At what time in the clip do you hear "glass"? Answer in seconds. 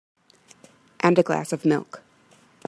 1.21-1.53